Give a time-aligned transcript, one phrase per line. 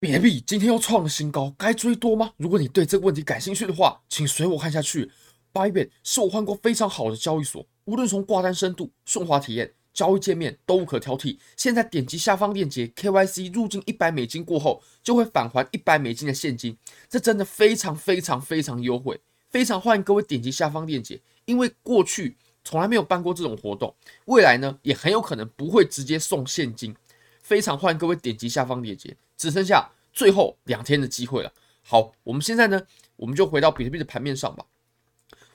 [0.00, 2.32] 别币今天又创了新高，该追多吗？
[2.36, 5.10] 如果你对这个问题感兴趣的话，请随我看下去。
[5.52, 11.38] Bybit 是我换过非常好的交易所，无论从挂单深度、顺滑体验、交易界面都无可挑剔。
[11.56, 16.78] 现在点击下方链接，KYC 入金一百美金过后，就会返还一百美金的现金，
[17.08, 19.20] 这真的非常非常非常优惠，
[19.50, 23.92] 非常欢迎各位点击下方链接，因为过去从来没有办过这种活动，
[24.26, 26.94] 未来呢也很有可能不会直接送现金。
[27.42, 31.50] 非常欢迎各位点击下方链接，只剩下最后两天的机会了。
[31.82, 32.82] 好，我们现在呢，
[33.16, 34.66] 我们就回到比特币的盘面上吧。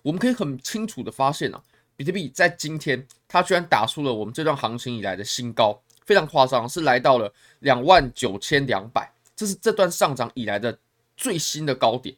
[0.01, 1.61] 我们可以很清楚的发现啊，
[1.95, 10.79] 比特币在今天它居然打出了我们这段行情以来的新高，非常夸张，是来到了两万九千两百，这是这段上涨以来的
[11.15, 12.15] 最新的高点。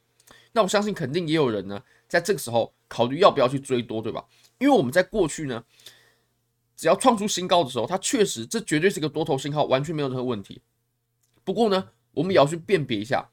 [0.53, 4.23] 那我相信肯定也有人呢，在这个时候考虑要不要去追多，对吧？
[4.59, 5.63] 因为我们在过去呢。
[6.77, 10.61] 只要创出新高的时候，它确实这绝对是个多头信号，完全没有任何问题。
[11.45, 13.25] 不过呢，我们也要去辨别一下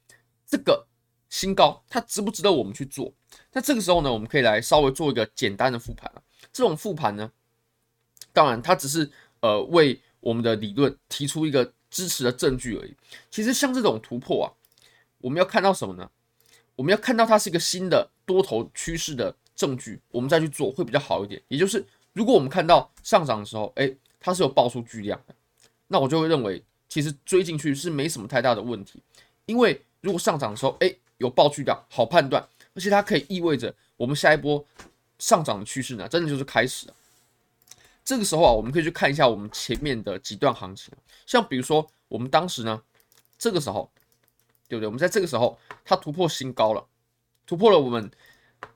[0.46, 0.86] 这个
[1.28, 3.12] 新高它值不值得我们去做。
[3.52, 6.08] 那这个时候呢，我们可以来稍微做一个简单的复盘。
[6.52, 7.32] 这种复盘呢，
[8.32, 9.10] 当然它只是
[9.41, 12.94] 呃为我们的理论提出一个支持的证据而已。
[13.30, 14.47] 其实像这种突破啊，
[15.19, 16.08] 我们要看到什么呢？
[16.76, 21.42] 我们要看到它是一个新的多头趋势的证据，我们再去做会比较好一点。
[21.48, 21.84] 也就是。
[22.14, 25.34] 如果我们看到上涨的时候，诶，它是有爆出巨量的，
[25.86, 29.02] 那我就会认为其实追进去是没什么太大的问题，
[29.46, 34.62] 因为如果上涨的时候，诶，有爆巨量，好判断，而且它可以意味着我们下一波
[35.18, 36.94] 上涨的趋势呢，真的就是开始了。
[38.04, 40.92] 这个时候啊，我们可以去看一下我们前面的几段行情，
[41.24, 42.82] 像比如说我们当时呢，
[43.38, 43.90] 这个时候，
[44.68, 44.86] 对不对？
[44.86, 46.86] 我们在这个时候它突破新高了，
[47.46, 48.10] 突破了我们。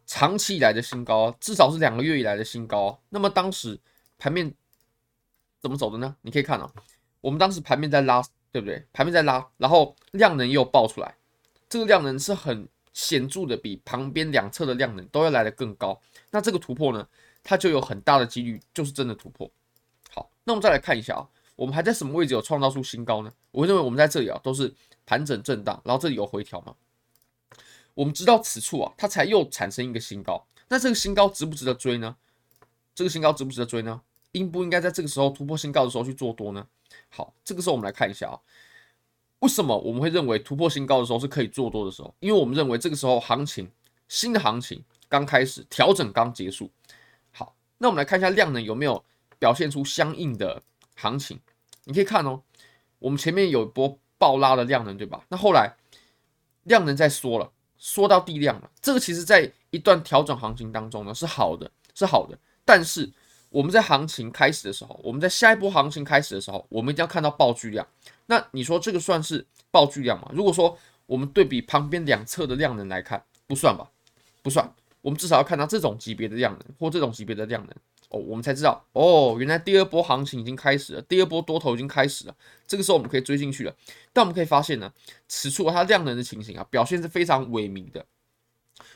[0.05, 2.99] 长期以来的新高，至少是两个月以来的新高。
[3.09, 3.79] 那么当时
[4.19, 4.53] 盘面
[5.61, 6.17] 怎么走的呢？
[6.23, 6.73] 你可以看啊，
[7.27, 8.87] 我们当时盘面在拉，对不对？
[8.93, 11.17] 盘面在拉，然后量能又爆出来，
[11.69, 16.01] 这个量能是很显著的，比旁边两侧的量能都要来得更高。
[16.31, 17.05] 那这个突破呢，
[17.43, 19.51] 它就有很大的几率就是真的突破。
[20.15, 23.33] 好，那我们再来看一下啊，我们还在什么位置有创造出新高呢？
[23.51, 24.73] 我认为我们在这里啊都是
[25.05, 26.77] 盘整震荡，然后这里有回调嘛。
[27.95, 30.47] 我们知道此处啊，它才又产生一个新高。
[30.69, 32.15] 那这个新高值不值得追呢？
[32.95, 34.01] 这个新高值不值得追呢？
[34.31, 36.65] 应不应该在这个时候突破新高的时候去做多呢？
[37.09, 38.39] 好，这个时候我们来看一下啊，
[39.39, 42.15] 为什么我们会认为突破新高的时候是可以做多的时候？
[42.21, 43.71] 因为我们认为这个时候行情
[44.09, 46.71] 新的行情刚开始，调整刚结束。
[47.33, 49.03] 好，那我们来看一下量能有没有
[49.39, 50.63] 表现出相应的
[50.95, 51.41] 行情？
[51.85, 52.43] 你可以看哦，
[52.99, 55.25] 我们前面有一波爆拉的量能，对吧？
[55.29, 55.77] 那后来
[56.65, 57.53] 量能在缩了。
[57.79, 62.37] 说到地量了，这个其实在一段调整行情当中呢是好的，是好的。
[62.65, 63.13] 但是
[63.51, 67.87] 我们在行情开始的时候，我们在下一波行情开始的时候，我们一定要看到爆巨量。
[68.27, 70.31] 那你说这个算是爆巨量吗？
[70.33, 70.77] 如果说
[71.07, 73.89] 我们对比旁边两侧的量能来看，不算吧？
[74.43, 74.71] 不算。
[75.01, 77.73] 我们至少要看到这种级别的量能或这种级别的量能。
[78.09, 82.35] 哦，我们才知道哦，原来第二波行情已经开始了，第二波多头已经开始了。
[82.67, 83.75] 这个时候我们可以追进去了。
[84.13, 84.93] 但我们可以发现呢，
[85.27, 88.05] 此处它量能的情形啊，表现是非常萎靡的。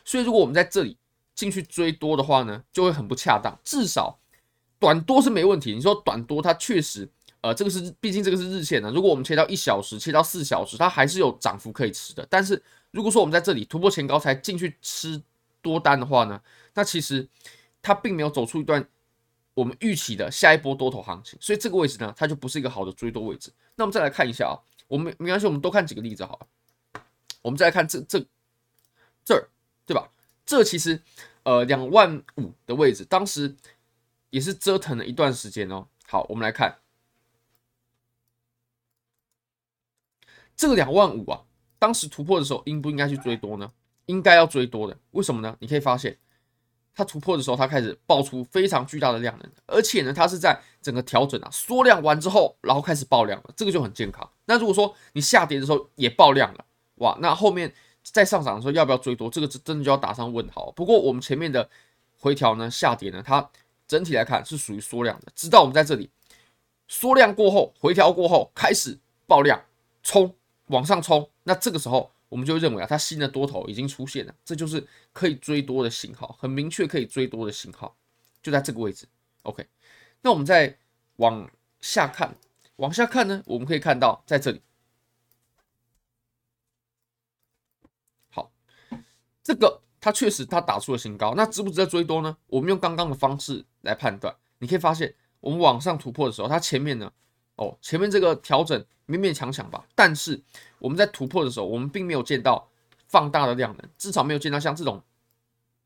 [0.05, 0.97] 所以如果我们在这里
[1.35, 3.59] 进去追多的话呢，就会很不恰当。
[3.65, 4.20] 至少
[4.81, 5.73] 短多是没问题。
[5.73, 7.09] 你说短多，它确实，
[7.43, 8.91] 呃，这个是毕竟这个是日线的。
[8.91, 12.27] 如果我们切到一小时，切到四小时，它还是有涨幅可以吃的。
[12.29, 12.61] 但是
[12.91, 15.23] 如果说我们在这里突破前高才进去吃
[15.63, 16.41] 多单的话呢，
[16.75, 17.29] 那其实
[17.81, 18.85] 它并没有走出一段。
[19.53, 23.53] 我们预期的下一波多头行情，所以这个位置呢，它就不是一个好的追多位置。
[23.75, 24.55] 那我们再来看一下啊，
[24.87, 27.03] 我们没关系，我们多看几个例子好了。
[27.43, 28.25] 我们再来看这这
[29.23, 29.49] 这儿，
[29.85, 30.09] 对吧？
[30.47, 31.03] 这其实
[31.43, 33.55] 呃两万五的位置，当时
[34.31, 35.87] 也是折腾了一段时间哦。
[36.07, 36.79] 好，我们来看
[40.57, 41.43] 这个两万五啊，
[41.79, 43.73] 当时突破的时候，应不应该去追多呢？
[44.07, 45.57] 应该要追多的，为什么呢？
[45.61, 46.19] 你可以发现。
[46.93, 54.29] 它突破的时候，它开始爆出非常巨大的量能，而且呢，它是在整个调整啊缩量完之后，然后开始爆量了，这个就很健康。
[54.47, 56.65] 那如果说你下跌的时候也爆量了，
[56.97, 57.73] 哇，那后面
[58.03, 59.31] 再上涨的时候要不要追多？
[59.31, 60.73] 这个真的就要打上问号。
[60.73, 61.71] 不过我们前面的
[62.19, 63.49] 回调呢，下跌呢，它
[63.91, 66.09] 整体来看是属于缩量的，直到我们在这里
[66.87, 68.97] 缩量过后，回调过后开始
[69.27, 69.61] 爆量
[70.05, 70.33] 冲
[70.67, 72.13] 往上冲，那这个时候。
[72.31, 77.97] 我们就认为啊，它新的多头已经出现了，这就是可以追多的信号，很明确可以追多的信号，
[78.41, 79.05] 就在这个位置。
[79.43, 79.67] OK，
[80.23, 80.79] 那我们再
[81.17, 81.51] 往
[81.81, 82.37] 下看，
[82.77, 84.63] 往下看呢，我们可以看到在这里，
[88.29, 88.53] 好，
[89.43, 92.37] 这个它确实它打出了新高，那值不值得追多呢？
[92.47, 97.13] 我们用刚刚的方式来判断，你可以发现，我们往上突破的时候，它前面呢
[97.57, 100.41] 哦，前面这个调整勉勉强强吧，但是
[100.79, 102.67] 我们在突破的时候，我们并没有见到
[103.09, 105.03] 放大的量能，至少没有见到像这种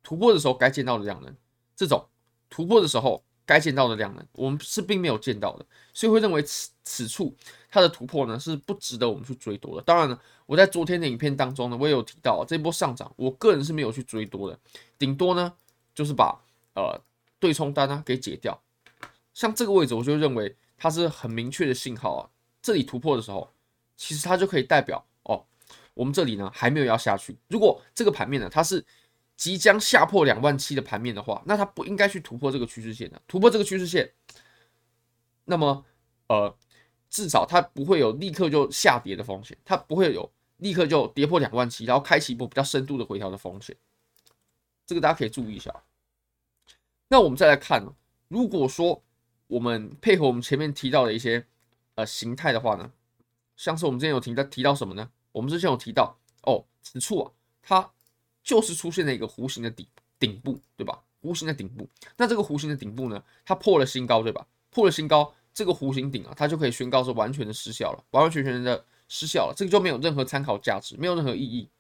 [0.02, 1.34] 突破的时候该见到的量能，
[1.74, 2.06] 这种
[2.48, 7.34] 突破的时候该见到的量能，我们是并没有见到的，所以会认为此此处
[7.74, 9.82] 它的突破呢是不值得我们去追多的。
[9.82, 10.16] 当然呢，
[10.46, 14.56] 我在昨天的影片当中呢，我也有提到这波上涨，我个人是没有去追多的，
[14.96, 15.52] 顶多呢
[15.92, 16.40] 就是把
[16.76, 16.96] 呃
[17.40, 18.56] 对冲单啊给解掉。
[19.32, 22.30] 像这个位置，我就认为它是很明确的信号啊。
[22.62, 23.50] 这里突破的时候，
[23.96, 25.44] 其实它就可以代表哦，
[25.94, 27.36] 我们这里呢还没有要下去。
[27.48, 28.86] 如果这个盘面呢，它是
[29.36, 33.20] 即将下破两万七的盘面的话，那它不应该去突破这个趋势线的。
[33.26, 34.08] 突破这个趋势线，
[35.44, 35.84] 那么
[36.28, 36.56] 呃，
[37.14, 43.76] 至少它不会有立刻就下跌的风险，它不会有立刻就跌破两万七，然后开启一波比较深度的回调的风险。
[44.84, 45.72] 这个大家可以注意一下。
[47.06, 47.86] 那我们再来看，
[48.26, 49.00] 如果说
[49.46, 51.46] 我们配合我们前面提到的一些
[51.94, 52.90] 呃形态的话呢，
[53.56, 55.08] 像是我们之前有提到提到什么呢？
[55.30, 57.30] 我们之前有提到哦，此处啊，
[57.62, 57.92] 它
[58.42, 59.86] 就是出现了一个弧形的底
[60.18, 61.00] 顶部，对吧？
[61.22, 64.44] 弧形的顶部，那这个弧形的顶部呢，它破了新高，对吧？
[64.70, 71.70] 破了新高，这个弧形顶啊，它就可以宣告是完全的失效了，完完全全的失效了，这个就没有任何参考价值，没有任何意义。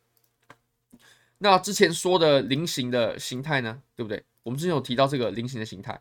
[1.38, 4.24] 那之前说的菱形的形态呢，对不对？
[4.44, 6.00] 我们之前有提到这个菱形的形态。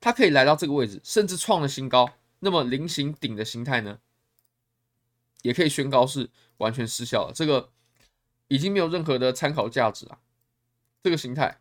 [0.00, 2.10] 它可以来到这个位置，甚至创了新高。
[2.40, 4.00] 那么菱形顶的形态呢，
[5.40, 6.28] 也可以宣告是
[6.58, 7.32] 完全失效了。
[7.34, 7.70] 这个
[8.48, 10.18] 已经没有任何的参考价值了。
[11.02, 11.58] 这个形态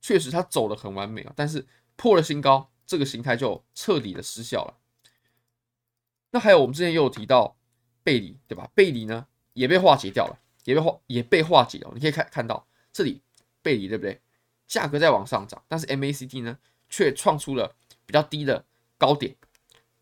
[0.00, 1.64] 确实它走得很完美啊，但是
[1.94, 4.74] 破了新高，这个形态就彻底的失效了。
[6.34, 7.56] 那还有我们之前也有提到
[8.02, 8.68] 背离，对吧？
[8.74, 11.92] 背离呢也被化解掉了，也被化也被化解了。
[11.94, 13.22] 你可以看看到这里
[13.62, 14.20] 背离，对不对？
[14.66, 16.58] 价格在往上涨，但是 MACD 呢
[16.90, 17.74] 却创出了。
[18.06, 18.62] 比较低的
[18.98, 19.34] 高点，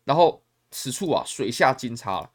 [0.03, 2.29] 然后此处啊水下金叉了，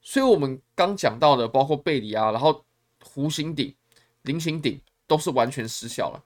[0.00, 2.64] 所以我们刚讲到的包括背离啊，然后
[3.02, 3.74] 弧形顶、
[4.22, 6.22] 菱形顶都是完全失效了。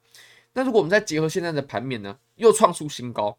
[0.52, 3.38] 那如果我们再结合现在的盘面呢，又创出新高，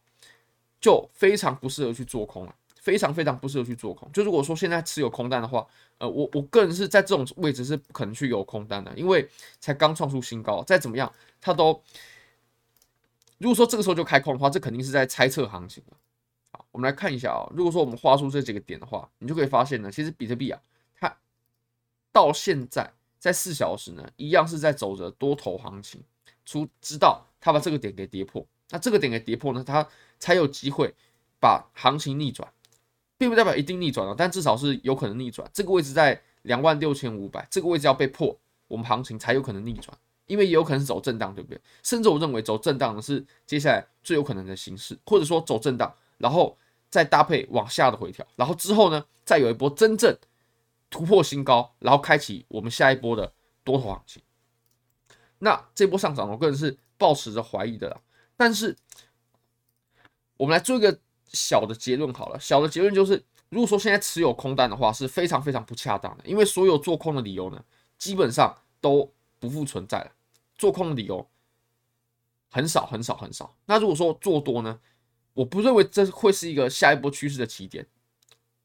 [0.81, 4.11] 就非常不适合去做空了，非常非常不适合去做空。
[4.11, 5.65] 就如果说现在持有空单的话，
[5.99, 9.29] 呃，我我个人是在这种位置是不可能去有空单的，因为
[9.59, 11.81] 才刚创出新高，再怎么样它都。
[13.37, 15.97] 如果说这个时候就开空的话，这肯定是在猜测行情了。
[16.51, 20.59] 好，我们来看一下啊、如果说我们画出这几个点的话，你就可以发现呢，其实比特币啊，
[20.99, 21.15] 它
[22.11, 26.03] 到现在在四小时呢，一样是在走着多头行情。
[26.43, 29.87] 除知道它把这个点给跌破，那这个点给跌破呢，它
[30.19, 30.93] 才有机会
[31.39, 32.51] 把行情逆转，
[33.21, 35.47] 并不代表一定逆转了，但至少是有可能逆转。
[35.53, 38.35] 这个位置在两万六千五百，这个位置要被破，
[38.67, 39.95] 我们行情才有可能逆转。
[40.25, 41.61] 因为也有可能是走震荡，对不对？
[41.83, 46.57] 甚至我认为走震荡的是接下来最有可能的形式，或者说走震荡，然后
[46.89, 50.17] 再搭配往下的回调，然后之后呢，再有一波真正
[50.89, 53.31] 突破新高，然后开启我们下一波的
[53.63, 54.19] 多头行情。
[55.37, 58.01] 那这波上涨，我个人是抱持着怀疑的啦。
[58.35, 58.75] 但是
[60.37, 60.99] 我们来做一个
[61.33, 67.63] 小的结论好了，小的结论就是，如果说现在持有空单的话，是非常非常不恰当的，因为所有做空的理由呢，
[67.97, 70.11] 基本上都不复存在了。
[70.55, 71.27] 做空的理由
[72.49, 73.55] 很少很少很少。
[73.65, 74.79] 那如果说做多呢？
[75.33, 77.87] 我不认为这会是一个下一波趋势的起点，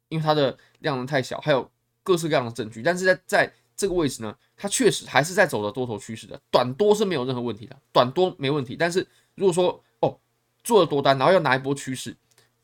[0.08, 1.70] 因为它的量能太小，还有
[2.02, 2.82] 各式各样的证据。
[2.82, 8.74] 但是在在这个位置呢，它确实还是在走的多头趋势的，短多是没有任何问题的，短多没问题。
[8.74, 10.18] 但是如果说哦
[10.64, 12.16] 做了多单，然后要拿一波趋势，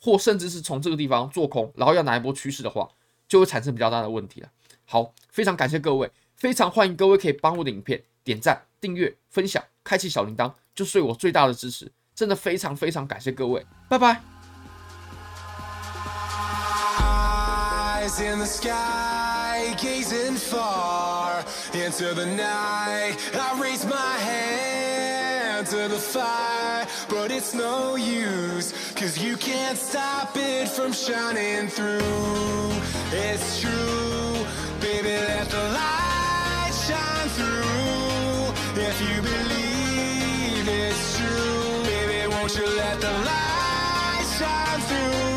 [0.05, 2.89] 或甚至是从这个地方做空，然后要拿一波趋势的话，
[3.29, 4.49] 就会产生比较大的问题了。
[4.85, 11.93] 好，非常感谢各位，非常欢迎各位可以帮我的影片点赞、订阅、分享、开启小铃铛，就是对我最大的支持。
[12.17, 14.21] 真的非常非常感谢各位，拜拜。
[18.21, 24.72] In the sky, gazing far into the night, I raise my hand.
[25.73, 32.71] to the fire, but it's no use, cause you can't stop it from shining through.
[33.11, 34.45] It's true,
[34.83, 38.83] baby, let the light shine through.
[38.83, 45.32] If you believe it's true, baby, won't you let the light shine through?